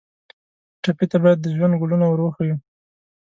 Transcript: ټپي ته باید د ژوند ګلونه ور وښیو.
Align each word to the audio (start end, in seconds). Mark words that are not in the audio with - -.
ټپي 0.83 1.05
ته 1.11 1.17
باید 1.23 1.39
د 1.41 1.47
ژوند 1.55 1.73
ګلونه 1.81 2.05
ور 2.07 2.19
وښیو. 2.23 2.57